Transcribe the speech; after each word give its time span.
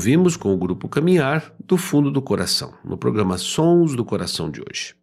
Ouvimos 0.07 0.37
com 0.37 0.55
o 0.55 0.57
grupo 0.57 0.89
Caminhar, 0.89 1.53
do 1.59 1.77
Fundo 1.77 2.13
do 2.13 2.23
Coração, 2.23 2.73
no 2.85 2.97
programa 2.97 3.37
Sons 3.39 3.97
do 3.97 4.05
Coração 4.05 4.49
de 4.49 4.61
hoje. 4.61 4.95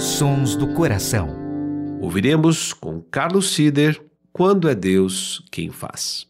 Sons 0.00 0.56
do 0.56 0.66
Coração. 0.74 1.28
Ouviremos 2.00 2.72
com 2.72 3.00
Carlos 3.00 3.54
Sider, 3.54 4.04
Quando 4.32 4.68
é 4.68 4.74
Deus 4.74 5.44
quem 5.48 5.70
faz. 5.70 6.26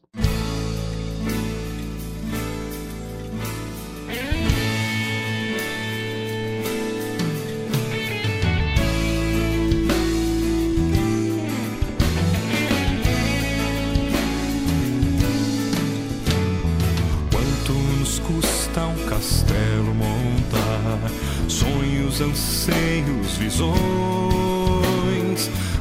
castelo 19.25 19.95
montar, 19.95 21.11
sonhos, 21.49 22.21
anseios, 22.21 23.39
visões. 23.39 23.71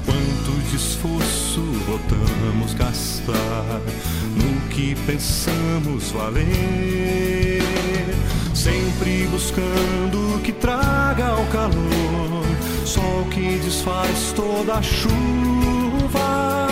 Quanto 0.05 0.75
esforço 0.75 1.61
votamos 1.85 2.73
gastar 2.73 3.81
no 4.35 4.61
que 4.69 4.95
pensamos 5.05 6.11
valer, 6.11 7.61
sempre 8.53 9.27
buscando 9.29 10.41
que 10.41 10.53
traga 10.53 11.35
o 11.35 11.45
calor, 11.47 12.45
sol 12.85 13.27
que 13.29 13.59
desfaz 13.59 14.33
toda 14.35 14.75
a 14.75 14.81
chuva. 14.81 16.69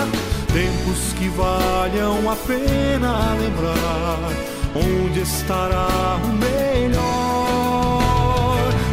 Tempos 0.53 1.13
que 1.17 1.27
valham 1.29 2.29
a 2.29 2.35
pena 2.35 3.33
lembrar 3.35 4.60
onde 4.75 5.21
estará 5.21 6.19
o 6.23 6.27
melhor. 6.27 7.01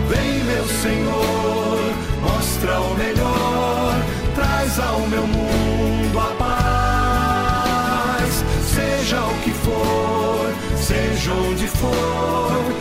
Vem, 0.09 0.45
meu 0.45 0.67
Senhor, 0.67 1.93
mostra 2.23 2.81
o 2.81 2.95
melhor, 2.95 4.01
traz 4.35 4.79
ao 4.79 5.01
meu 5.01 5.27
mundo 5.27 6.19
a 6.19 6.33
paz. 6.39 8.43
Seja 8.65 9.21
o 9.21 9.35
que 9.43 9.51
for, 9.51 10.55
seja 10.77 11.33
onde 11.33 11.69
for, 11.69 12.73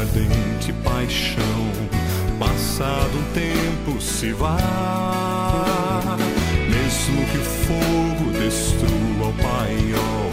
ardente 0.00 0.72
paixão, 0.82 1.44
passado 2.38 3.18
um 3.18 3.22
tempo 3.34 4.00
se 4.00 4.32
vá. 4.32 4.56
Mesmo 6.68 7.26
que 7.26 7.38
o 7.38 7.42
fogo 7.42 8.30
destrua 8.32 9.28
o 9.28 9.32
paiol, 9.34 10.30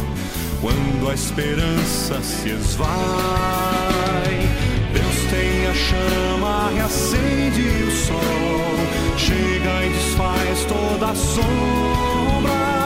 quando 0.62 1.10
a 1.10 1.14
esperança 1.14 2.22
se 2.22 2.50
esvai. 2.50 2.88
Deus 4.94 5.16
tem 5.30 5.68
a 5.68 5.74
chama, 5.74 6.70
reacende 6.74 7.68
o 7.84 7.92
sol, 7.92 8.78
chega 9.18 9.86
e 9.86 9.90
desfaz 9.90 10.66
toda 10.66 11.12
a 11.12 11.16
sombra 11.16 12.78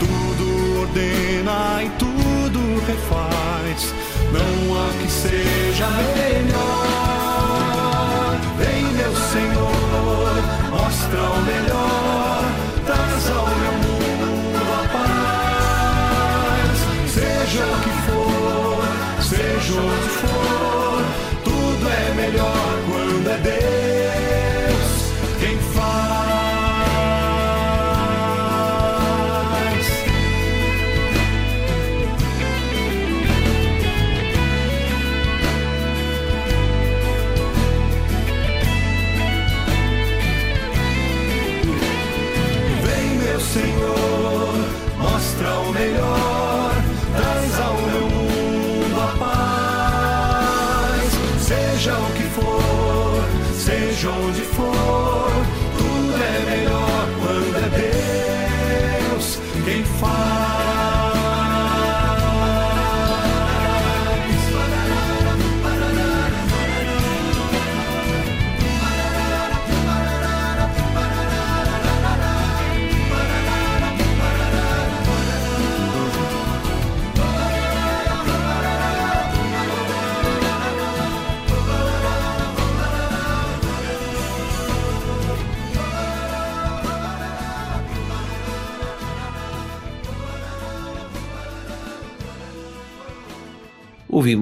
tudo 0.00 0.80
ordena 0.80 1.82
e 1.82 1.90
tudo 1.98 2.58
refaz. 2.86 3.94
Não 4.32 4.76
há 4.76 4.92
que 5.00 5.08
seja 5.10 5.88
melhor. 5.90 6.88
Vem, 8.58 8.84
meu 8.94 9.14
Senhor, 9.16 9.72
mostra 10.70 11.20
o 11.20 11.40
melhor, 11.42 11.77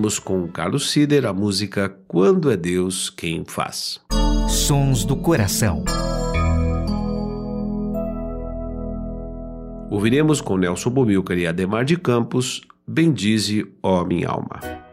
Ouvimos 0.07 0.19
com 0.21 0.47
Carlos 0.47 0.91
Sider 0.93 1.27
a 1.27 1.33
música 1.33 1.89
Quando 2.07 2.49
é 2.49 2.57
Deus 2.57 3.11
Quem 3.11 3.45
Faz. 3.45 4.01
Sons 4.49 5.05
do 5.05 5.17
coração. 5.17 5.85
Ouviremos 9.91 10.41
com 10.41 10.57
Nelson 10.57 10.91
Bomilcar 10.91 11.37
e 11.37 11.45
Ademar 11.45 11.85
de 11.85 11.97
Campos 11.97 12.61
Bendize, 12.87 13.67
ó 13.83 14.05
minha 14.05 14.29
alma. 14.29 14.86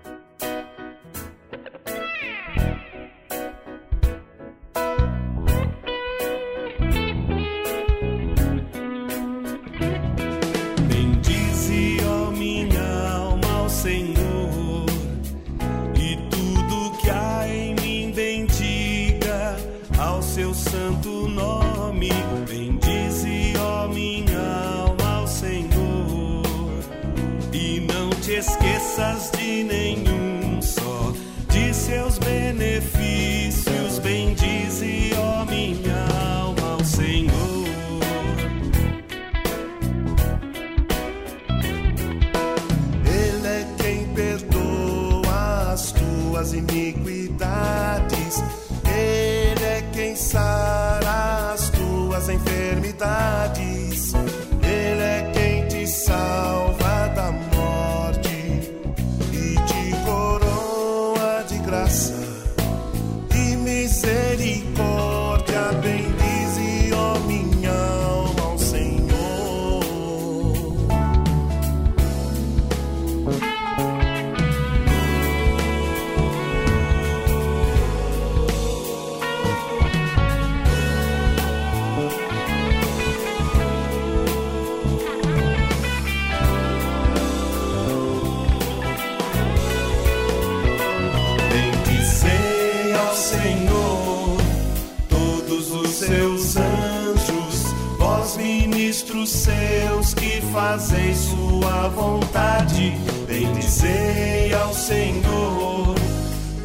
Seus 99.44 100.14
que 100.14 100.42
fazeis 100.54 101.18
sua 101.18 101.90
vontade. 101.90 102.94
Bendizei 103.28 104.54
ao 104.54 104.74
Senhor 104.74 105.96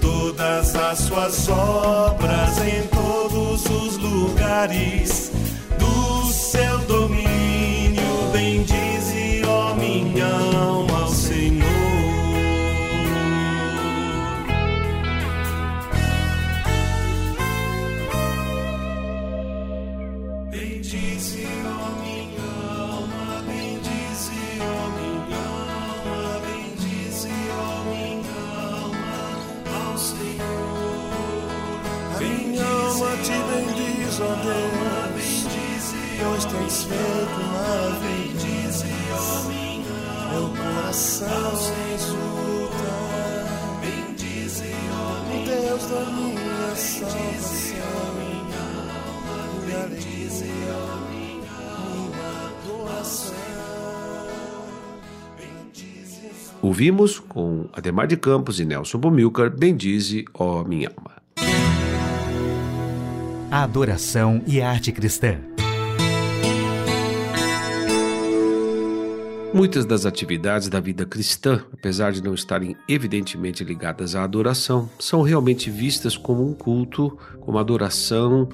todas 0.01 0.77
as 0.77 0.99
suas 1.01 1.49
obras 1.49 2.59
em 2.59 2.87
todos 2.89 3.65
os 3.65 3.97
lugares 3.97 5.33
alegria, 49.88 50.28
minha. 51.11 51.49
Ouvimos 56.61 57.18
com 57.18 57.68
Ademar 57.73 58.07
de 58.07 58.16
Campos 58.16 58.61
e 58.61 58.64
Nelson 58.64 58.99
Bomilcar, 58.99 59.50
Bendize, 59.50 60.25
ó 60.35 60.64
minha 60.64 60.90
alma. 60.95 61.18
Adoração 63.50 64.42
e 64.47 64.61
arte 64.61 64.92
cristã. 64.92 65.38
Muitas 69.54 69.87
das 69.87 70.04
atividades 70.04 70.68
da 70.68 70.78
vida 70.78 71.07
cristã, 71.07 71.64
apesar 71.73 72.12
de 72.12 72.23
não 72.23 72.35
estarem 72.35 72.76
evidentemente 72.87 73.64
ligadas 73.64 74.14
à 74.14 74.23
adoração, 74.23 74.90
são 74.99 75.23
realmente 75.23 75.71
vistas 75.71 76.18
como 76.18 76.47
um 76.47 76.52
culto, 76.52 77.16
como 77.40 77.57
adoração 77.57 78.49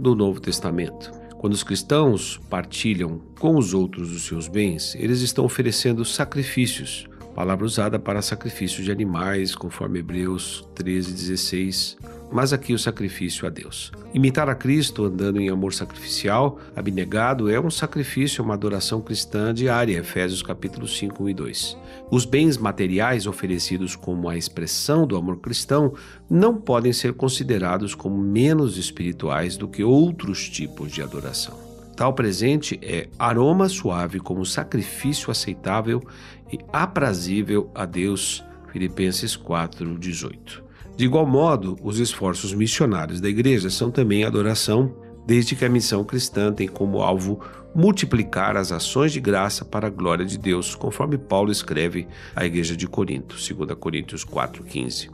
do 0.00 0.14
Novo 0.14 0.40
Testamento. 0.40 1.12
Quando 1.36 1.52
os 1.52 1.62
cristãos 1.62 2.40
partilham 2.48 3.20
com 3.38 3.56
os 3.56 3.74
outros 3.74 4.10
os 4.12 4.22
seus 4.22 4.48
bens, 4.48 4.94
eles 4.94 5.20
estão 5.20 5.44
oferecendo 5.44 6.04
sacrifícios, 6.04 7.06
palavra 7.34 7.64
usada 7.64 7.98
para 7.98 8.22
sacrifício 8.22 8.82
de 8.82 8.90
animais, 8.90 9.54
conforme 9.54 9.98
Hebreus 9.98 10.66
13, 10.74 11.12
16, 11.12 11.98
mas 12.32 12.52
aqui 12.52 12.72
o 12.72 12.78
sacrifício 12.78 13.46
a 13.46 13.50
Deus. 13.50 13.92
Imitar 14.14 14.48
a 14.48 14.54
Cristo 14.54 15.04
andando 15.04 15.40
em 15.40 15.48
amor 15.48 15.74
sacrificial, 15.74 16.58
abnegado, 16.74 17.50
é 17.50 17.60
um 17.60 17.70
sacrifício, 17.70 18.44
uma 18.44 18.54
adoração 18.54 19.00
cristã 19.00 19.52
diária, 19.52 19.98
Efésios 19.98 20.42
capítulo 20.42 20.86
5, 20.86 21.24
1 21.24 21.28
e 21.28 21.34
2. 21.34 21.78
Os 22.10 22.24
bens 22.24 22.56
materiais 22.56 23.26
oferecidos 23.26 23.96
como 23.96 24.28
a 24.28 24.36
expressão 24.36 25.06
do 25.06 25.16
amor 25.16 25.40
cristão 25.40 25.94
não 26.28 26.56
podem 26.56 26.92
ser 26.92 27.14
considerados 27.14 27.94
como 27.94 28.18
menos 28.18 28.76
espirituais 28.76 29.56
do 29.56 29.68
que 29.68 29.82
outros 29.82 30.48
tipos 30.48 30.92
de 30.92 31.02
adoração. 31.02 31.70
Tal 31.96 32.14
presente 32.14 32.78
é 32.82 33.08
aroma 33.18 33.68
suave 33.68 34.20
como 34.20 34.46
sacrifício 34.46 35.30
aceitável 35.30 36.02
e 36.50 36.58
aprazível 36.72 37.70
a 37.74 37.84
Deus. 37.84 38.42
Filipenses 38.72 39.36
4, 39.36 39.98
18. 39.98 40.69
De 41.00 41.06
igual 41.06 41.24
modo, 41.24 41.78
os 41.82 41.98
esforços 41.98 42.52
missionários 42.52 43.22
da 43.22 43.28
igreja 43.30 43.70
são 43.70 43.90
também 43.90 44.22
adoração, 44.22 44.94
desde 45.26 45.56
que 45.56 45.64
a 45.64 45.68
missão 45.70 46.04
cristã 46.04 46.52
tem 46.52 46.68
como 46.68 47.00
alvo 47.00 47.40
multiplicar 47.74 48.54
as 48.54 48.70
ações 48.70 49.10
de 49.10 49.18
graça 49.18 49.64
para 49.64 49.86
a 49.86 49.90
glória 49.90 50.26
de 50.26 50.36
Deus, 50.36 50.74
conforme 50.74 51.16
Paulo 51.16 51.50
escreve 51.50 52.06
à 52.36 52.44
igreja 52.44 52.76
de 52.76 52.86
Corinto, 52.86 53.34
2 53.34 53.78
Coríntios 53.78 54.26
4,15. 54.26 55.08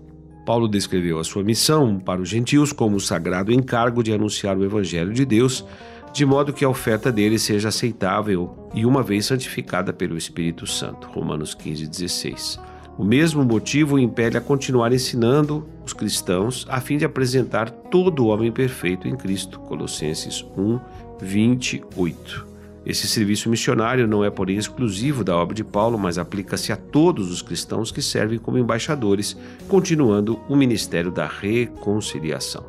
Paulo 0.44 0.66
descreveu 0.66 1.20
a 1.20 1.24
sua 1.24 1.44
missão 1.44 2.00
para 2.00 2.20
os 2.20 2.28
gentios 2.28 2.72
como 2.72 2.96
o 2.96 3.00
sagrado 3.00 3.52
encargo 3.52 4.02
de 4.02 4.12
anunciar 4.12 4.58
o 4.58 4.64
evangelho 4.64 5.12
de 5.12 5.24
Deus, 5.24 5.64
de 6.12 6.26
modo 6.26 6.52
que 6.52 6.64
a 6.64 6.68
oferta 6.68 7.12
dele 7.12 7.38
seja 7.38 7.68
aceitável 7.68 8.68
e 8.74 8.84
uma 8.84 9.04
vez 9.04 9.26
santificada 9.26 9.92
pelo 9.92 10.16
Espírito 10.16 10.66
Santo. 10.66 11.06
Romanos 11.06 11.54
15:16. 11.54 12.58
O 12.98 13.04
mesmo 13.04 13.44
motivo 13.44 13.96
o 13.96 13.98
impele 13.98 14.38
a 14.38 14.40
continuar 14.40 14.90
ensinando 14.90 15.66
os 15.84 15.92
cristãos 15.92 16.66
a 16.68 16.80
fim 16.80 16.96
de 16.96 17.04
apresentar 17.04 17.70
todo 17.70 18.24
o 18.24 18.28
homem 18.28 18.50
perfeito 18.50 19.06
em 19.06 19.14
Cristo. 19.14 19.60
Colossenses 19.60 20.42
1, 20.56 20.80
28. 21.20 22.46
Esse 22.86 23.06
serviço 23.06 23.50
missionário 23.50 24.06
não 24.06 24.24
é, 24.24 24.30
porém, 24.30 24.56
exclusivo 24.56 25.22
da 25.22 25.36
obra 25.36 25.54
de 25.54 25.64
Paulo, 25.64 25.98
mas 25.98 26.16
aplica-se 26.16 26.72
a 26.72 26.76
todos 26.76 27.30
os 27.30 27.42
cristãos 27.42 27.90
que 27.90 28.00
servem 28.00 28.38
como 28.38 28.56
embaixadores, 28.58 29.36
continuando 29.68 30.40
o 30.48 30.56
ministério 30.56 31.10
da 31.10 31.26
reconciliação. 31.26 32.64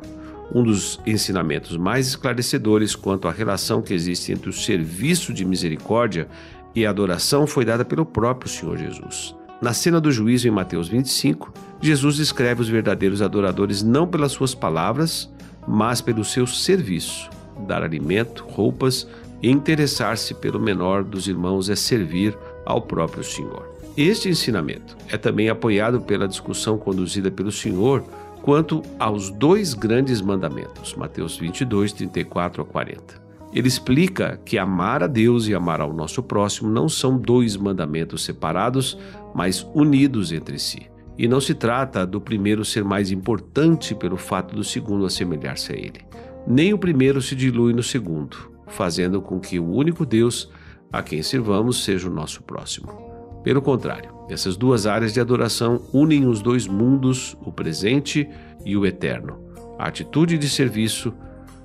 Um 0.52 0.62
dos 0.62 1.00
ensinamentos 1.06 1.76
mais 1.76 2.08
esclarecedores 2.08 2.94
quanto 2.94 3.28
à 3.28 3.30
relação 3.30 3.80
que 3.80 3.94
existe 3.94 4.32
entre 4.32 4.50
o 4.50 4.52
serviço 4.52 5.32
de 5.32 5.44
misericórdia 5.44 6.28
e 6.74 6.84
a 6.84 6.90
adoração 6.90 7.46
foi 7.46 7.64
dada 7.64 7.84
pelo 7.84 8.04
próprio 8.04 8.50
Senhor 8.50 8.76
Jesus. 8.76 9.37
Na 9.60 9.72
cena 9.72 10.00
do 10.00 10.12
juízo 10.12 10.46
em 10.46 10.52
Mateus 10.52 10.88
25, 10.88 11.52
Jesus 11.80 12.16
descreve 12.16 12.60
os 12.60 12.68
verdadeiros 12.68 13.20
adoradores 13.20 13.82
não 13.82 14.06
pelas 14.06 14.30
suas 14.30 14.54
palavras, 14.54 15.28
mas 15.66 16.00
pelo 16.00 16.24
seu 16.24 16.46
serviço. 16.46 17.28
Dar 17.66 17.82
alimento, 17.82 18.44
roupas 18.44 19.08
e 19.42 19.50
interessar-se 19.50 20.32
pelo 20.34 20.60
menor 20.60 21.02
dos 21.02 21.26
irmãos 21.26 21.68
é 21.68 21.74
servir 21.74 22.38
ao 22.64 22.80
próprio 22.80 23.24
Senhor. 23.24 23.68
Este 23.96 24.28
ensinamento 24.28 24.96
é 25.08 25.16
também 25.16 25.48
apoiado 25.48 26.00
pela 26.00 26.28
discussão 26.28 26.78
conduzida 26.78 27.28
pelo 27.28 27.50
Senhor 27.50 28.04
quanto 28.42 28.80
aos 28.96 29.28
dois 29.28 29.74
grandes 29.74 30.20
mandamentos, 30.20 30.94
Mateus 30.94 31.36
22, 31.36 31.92
34 31.92 32.62
a 32.62 32.64
40. 32.64 33.27
Ele 33.52 33.68
explica 33.68 34.38
que 34.44 34.58
amar 34.58 35.02
a 35.02 35.06
Deus 35.06 35.48
e 35.48 35.54
amar 35.54 35.80
ao 35.80 35.92
nosso 35.92 36.22
próximo 36.22 36.68
não 36.70 36.88
são 36.88 37.18
dois 37.18 37.56
mandamentos 37.56 38.24
separados, 38.24 38.98
mas 39.34 39.66
unidos 39.74 40.32
entre 40.32 40.58
si. 40.58 40.90
E 41.16 41.26
não 41.26 41.40
se 41.40 41.54
trata 41.54 42.06
do 42.06 42.20
primeiro 42.20 42.64
ser 42.64 42.84
mais 42.84 43.10
importante 43.10 43.94
pelo 43.94 44.16
fato 44.16 44.54
do 44.54 44.62
segundo 44.62 45.06
assemelhar-se 45.06 45.72
a 45.72 45.76
ele. 45.76 46.00
Nem 46.46 46.72
o 46.72 46.78
primeiro 46.78 47.20
se 47.20 47.34
dilui 47.34 47.72
no 47.72 47.82
segundo, 47.82 48.36
fazendo 48.68 49.20
com 49.20 49.40
que 49.40 49.58
o 49.58 49.68
único 49.68 50.06
Deus 50.06 50.50
a 50.92 51.02
quem 51.02 51.22
servamos 51.22 51.84
seja 51.84 52.08
o 52.08 52.12
nosso 52.12 52.42
próximo. 52.42 53.08
Pelo 53.42 53.62
contrário, 53.62 54.10
essas 54.28 54.56
duas 54.56 54.86
áreas 54.86 55.12
de 55.12 55.20
adoração 55.20 55.82
unem 55.92 56.26
os 56.26 56.42
dois 56.42 56.66
mundos, 56.66 57.36
o 57.42 57.50
presente 57.50 58.28
e 58.64 58.76
o 58.76 58.84
eterno. 58.84 59.38
A 59.78 59.88
atitude 59.88 60.36
de 60.36 60.48
serviço, 60.48 61.14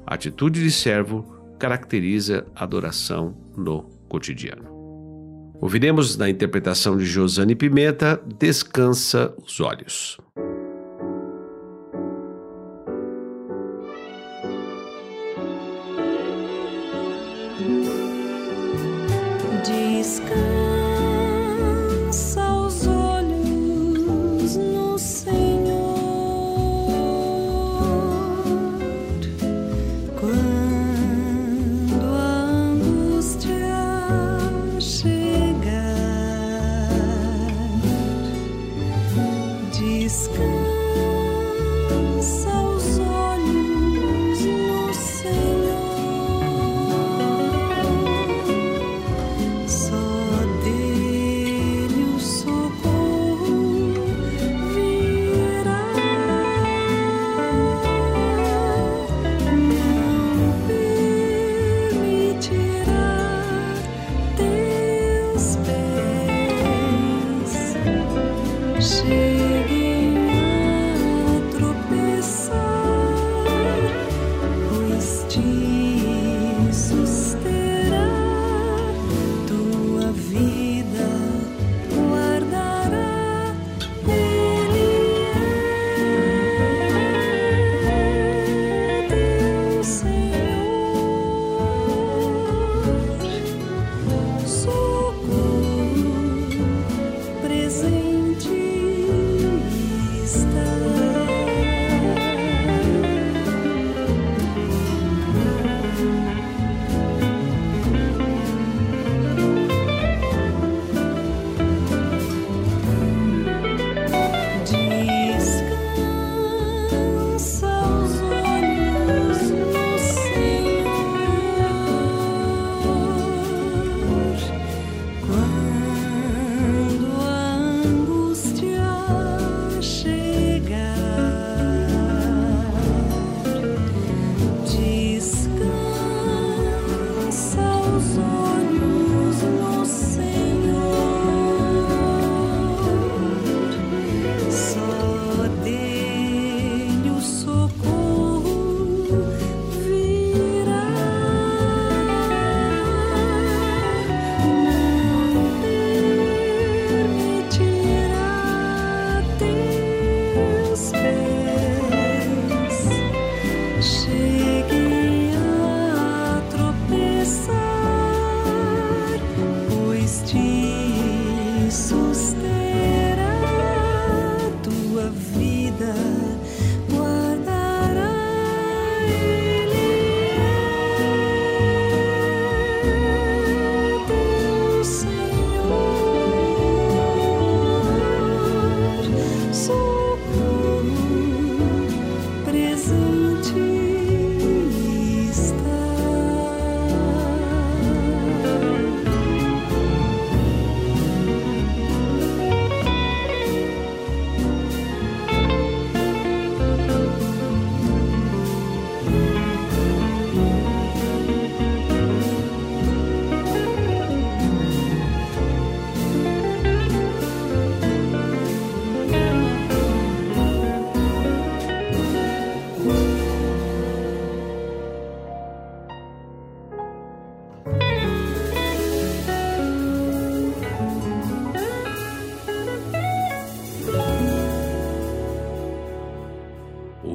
a 0.06 0.13
atitude 0.13 0.63
de 0.63 0.72
servo, 0.72 1.33
caracteriza 1.63 2.46
a 2.53 2.65
adoração 2.65 3.38
no 3.55 3.84
cotidiano. 4.10 4.65
Ouviremos 5.62 6.17
na 6.17 6.29
interpretação 6.29 6.98
de 6.98 7.05
Josane 7.05 7.55
Pimenta, 7.55 8.22
Descansa 8.38 9.34
os 9.41 9.62
Olhos. 9.62 10.17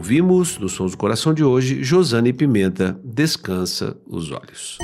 Ouvimos, 0.08 0.58
nos 0.58 0.72
Sons 0.72 0.92
do 0.92 0.96
Coração 0.96 1.34
de 1.34 1.44
hoje, 1.44 1.84
Josane 1.84 2.32
Pimenta, 2.32 2.98
Descansa 3.04 3.94
os 4.06 4.32
Olhos. 4.32 4.78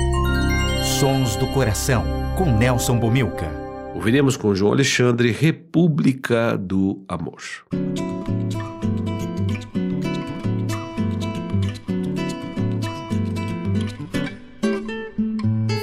Sons 0.99 1.35
do 1.35 1.47
Coração, 1.47 2.05
com 2.37 2.55
Nelson 2.55 2.99
Bomilca. 2.99 3.51
Ouviremos 3.95 4.37
com 4.37 4.53
João 4.53 4.71
Alexandre, 4.71 5.31
República 5.31 6.55
do 6.55 7.03
Amor. 7.07 7.41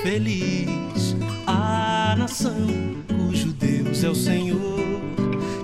Feliz 0.05 1.17
a 1.49 2.15
nação 2.17 2.69
cujo 3.09 3.53
Deus 3.55 4.05
é 4.05 4.09
o 4.09 4.15
Senhor, 4.15 5.01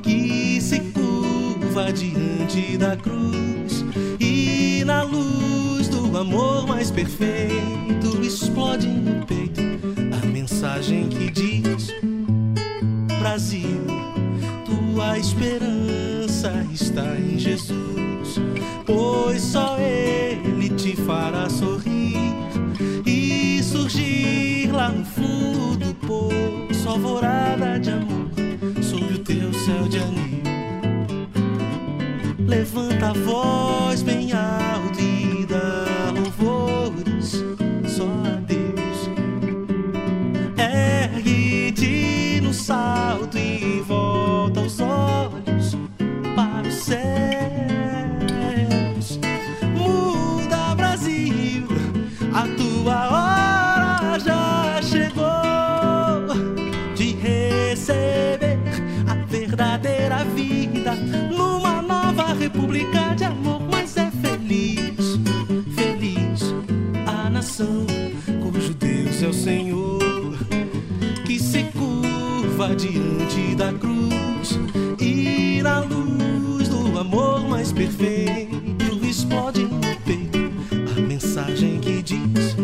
que 0.03 0.61
se 0.61 0.81
curva 0.81 1.93
diante 1.93 2.77
da 2.77 2.97
cruz 2.97 3.48
amor 6.29 6.67
mais 6.67 6.91
perfeito 6.91 8.23
explode 8.23 8.87
no 8.87 9.25
peito 9.25 9.63
a 10.13 10.27
mensagem 10.27 11.09
que 11.09 11.31
diz: 11.31 11.89
Brasil, 13.19 13.87
tua 14.67 15.19
esperança 15.19 16.67
está 16.73 17.17
em 17.17 17.39
Jesus, 17.39 18.39
pois 18.85 19.41
só 19.41 19.79
Ele 19.79 20.69
te 20.71 20.95
fará 20.97 21.49
sorrir 21.49 22.35
e 23.07 23.63
surgir 23.63 24.71
lá 24.71 24.91
no 24.91 25.05
fundo 25.07 25.79
do 25.79 25.95
poço, 25.95 26.89
alvorada 26.89 27.81
de 27.81 27.91
amor, 27.91 28.29
sob 28.83 29.15
o 29.15 29.19
teu 29.21 29.53
céu 29.55 29.89
de 29.89 29.99
anil. 29.99 30.29
Levanta 32.47 33.11
a 33.11 33.13
voz 33.13 34.03
bem 34.03 34.18
nova 62.59 62.73
república 62.73 63.15
de 63.15 63.25
amor. 63.25 63.61
Mas 63.71 63.97
é 63.97 64.11
feliz, 64.11 65.19
feliz 65.75 66.55
a 67.07 67.31
nação 67.31 67.87
cujo 68.43 68.75
Deus 68.75 69.23
é 69.23 69.29
o 69.29 69.33
Senhor 69.33 70.37
que 71.25 71.39
se 71.39 71.65
curva 71.65 72.75
diante 72.75 73.55
da 73.55 73.73
cruz 73.73 74.59
e 75.01 75.61
na 75.63 75.81
luz 75.81 76.69
do 76.69 76.99
amor 76.99 77.49
mais 77.49 77.73
perfeito 77.73 79.07
explode 79.07 79.63
no 79.63 79.81
peito 80.05 80.53
a 80.97 81.01
mensagem 81.01 81.79
que 81.81 82.03
diz: 82.03 82.57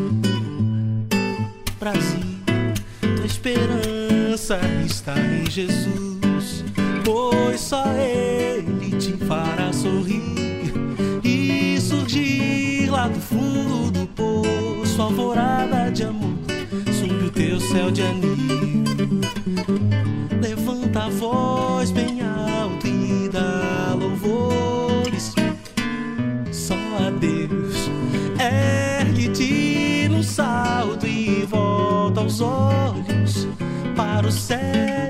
Brasil, 1.79 2.21
tua 3.17 3.27
esperança 3.27 4.59
está 4.85 5.15
em 5.19 5.51
Jesus, 5.51 6.65
pois 7.05 7.61
só 7.61 7.85
Ele 7.93 8.34
sorrir 9.85 10.73
e 11.23 11.79
surgir 11.79 12.89
lá 12.91 13.07
do 13.07 13.21
fundo 13.21 13.91
do 13.91 14.07
poço, 14.07 15.03
alvorada 15.03 15.91
de 15.91 16.05
amor, 16.05 16.39
sob 16.91 17.27
o 17.27 17.31
teu 17.31 17.61
céu 17.61 17.91
de 17.91 18.01
anil. 18.03 18.35
Levanta 20.41 21.05
a 21.05 21.09
voz 21.11 21.91
bem 21.91 22.23
alto 22.23 22.87
e 22.87 23.29
dá 23.29 23.95
louvores 23.95 25.35
só 26.51 26.75
a 27.07 27.11
Deus. 27.11 27.91
Ergue-te 28.41 30.09
num 30.09 30.23
salto 30.23 31.07
e 31.07 31.45
volta 31.45 32.23
os 32.23 32.41
olhos 32.41 33.47
para 33.95 34.27
os 34.27 34.35
céus. 34.35 35.04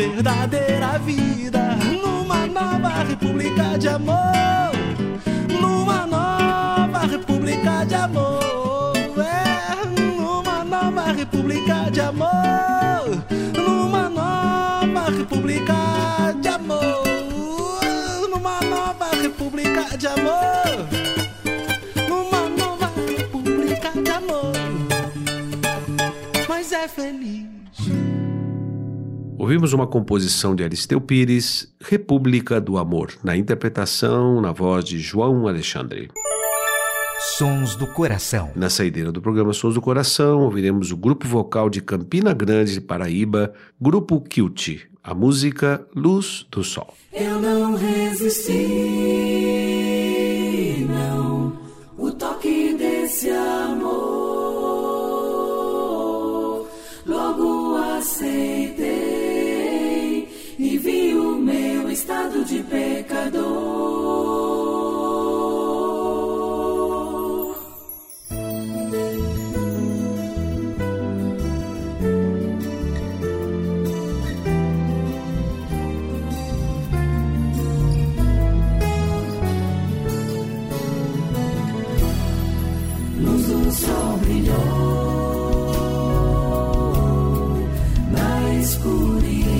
Verdadeira 0.00 0.98
vida 1.04 1.76
numa 2.02 2.46
nova 2.46 3.04
república 3.04 3.78
de 3.78 3.88
amor. 3.88 4.72
Numa 5.60 6.06
nova 6.06 7.00
república 7.06 7.84
de 7.84 7.96
amor. 7.96 8.94
É, 9.18 9.84
numa 10.16 10.64
nova 10.64 11.12
república 11.12 11.90
de 11.90 12.00
amor. 12.00 12.30
Numa 13.54 14.08
nova 14.08 15.10
república 15.10 15.74
de 16.40 16.48
amor. 16.48 17.04
Numa 18.30 18.60
nova 18.62 19.08
república 19.20 19.98
de 19.98 20.06
amor. 20.06 20.59
Ouvimos 29.50 29.72
uma 29.72 29.84
composição 29.84 30.54
de 30.54 30.62
Aristeu 30.62 31.00
Pires, 31.00 31.74
República 31.80 32.60
do 32.60 32.78
Amor, 32.78 33.14
na 33.20 33.36
interpretação 33.36 34.40
na 34.40 34.52
voz 34.52 34.84
de 34.84 35.00
João 35.00 35.48
Alexandre. 35.48 36.08
Sons 37.36 37.74
do 37.74 37.84
Coração. 37.88 38.52
Na 38.54 38.70
saideira 38.70 39.10
do 39.10 39.20
programa 39.20 39.52
Sons 39.52 39.74
do 39.74 39.80
Coração, 39.80 40.42
ouviremos 40.42 40.92
o 40.92 40.96
grupo 40.96 41.26
vocal 41.26 41.68
de 41.68 41.80
Campina 41.80 42.32
Grande, 42.32 42.80
Paraíba, 42.80 43.52
Grupo 43.80 44.20
Kilt, 44.20 44.82
a 45.02 45.14
música 45.14 45.84
Luz 45.96 46.46
do 46.48 46.62
Sol. 46.62 46.94
Eu 47.12 47.40
não 47.40 47.74
resisti, 47.74 48.52
estado 62.00 62.42
de 62.44 62.62
pecador. 62.62 63.40
Luz 83.18 83.46
do 83.46 83.72
sol 83.72 84.16
brilhou 84.22 84.56
na 88.10 88.54
escuridão. 88.54 89.59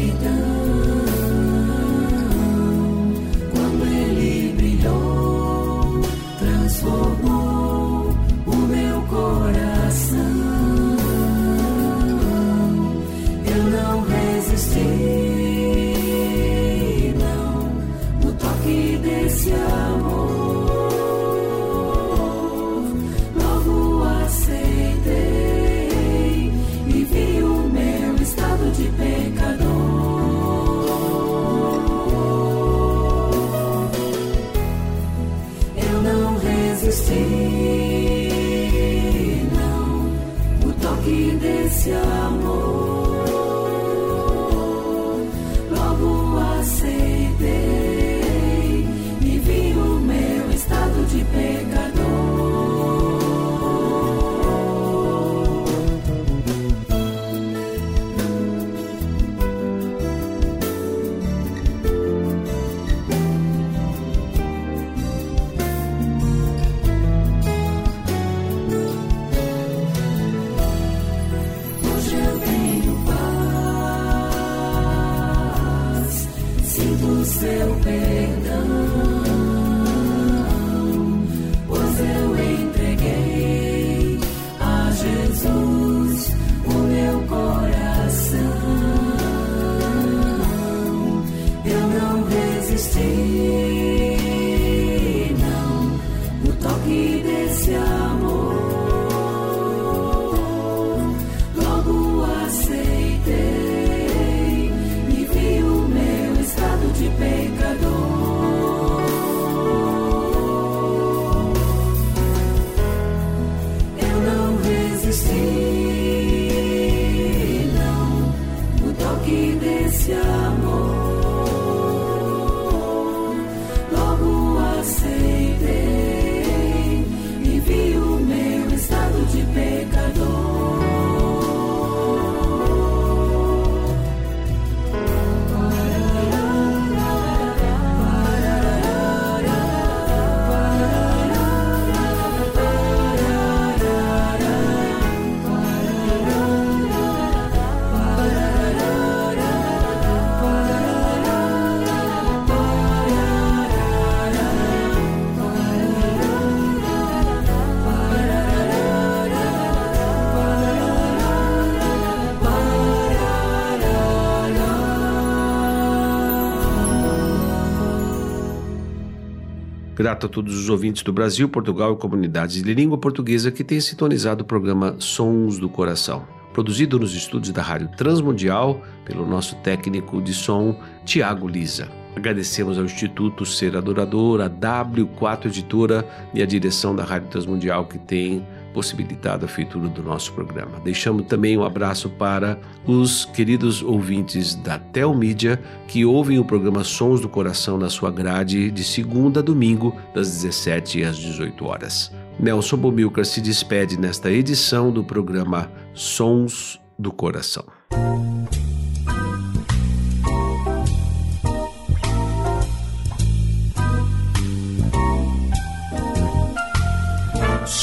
Grato 170.00 170.24
a 170.24 170.28
todos 170.30 170.58
os 170.58 170.70
ouvintes 170.70 171.02
do 171.02 171.12
Brasil, 171.12 171.46
Portugal 171.46 171.92
e 171.92 171.96
comunidades 171.98 172.62
de 172.62 172.72
língua 172.72 172.96
portuguesa 172.96 173.52
que 173.52 173.62
têm 173.62 173.78
sintonizado 173.82 174.42
o 174.42 174.46
programa 174.46 174.96
Sons 174.98 175.58
do 175.58 175.68
Coração. 175.68 176.26
Produzido 176.54 176.98
nos 176.98 177.14
estúdios 177.14 177.52
da 177.52 177.60
Rádio 177.60 177.90
Transmundial 177.98 178.80
pelo 179.04 179.26
nosso 179.26 179.56
técnico 179.56 180.22
de 180.22 180.32
som, 180.32 180.74
Tiago 181.04 181.46
Lisa. 181.46 181.86
Agradecemos 182.16 182.78
ao 182.78 182.86
Instituto 182.86 183.44
Ser 183.44 183.76
Adorador, 183.76 184.40
a 184.40 184.48
W4 184.48 185.48
Editora 185.48 186.08
e 186.32 186.42
a 186.42 186.46
direção 186.46 186.96
da 186.96 187.04
Rádio 187.04 187.28
Transmundial 187.28 187.84
que 187.84 187.98
tem 187.98 188.42
possibilitado 188.72 189.44
a 189.44 189.48
feitura 189.48 189.88
do 189.88 190.02
nosso 190.02 190.32
programa. 190.32 190.80
Deixamos 190.82 191.26
também 191.26 191.56
um 191.56 191.64
abraço 191.64 192.08
para 192.10 192.58
os 192.86 193.24
queridos 193.24 193.82
ouvintes 193.82 194.54
da 194.54 194.78
Telmídia 194.78 195.60
que 195.86 196.04
ouvem 196.04 196.38
o 196.38 196.44
programa 196.44 196.84
Sons 196.84 197.20
do 197.20 197.28
Coração 197.28 197.78
na 197.78 197.88
sua 197.88 198.10
grade 198.10 198.70
de 198.70 198.84
segunda 198.84 199.40
a 199.40 199.42
domingo, 199.42 199.94
das 200.14 200.42
17 200.42 201.04
às 201.04 201.16
18 201.18 201.64
horas. 201.66 202.12
Nelson 202.38 202.76
Bomilcar 202.76 203.24
se 203.24 203.40
despede 203.40 203.98
nesta 203.98 204.30
edição 204.30 204.90
do 204.90 205.04
programa 205.04 205.70
Sons 205.92 206.80
do 206.98 207.12
Coração. 207.12 207.64